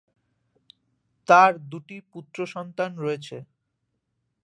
[1.29, 3.37] তার দুটি পুত্র সন্তান রয়েছে।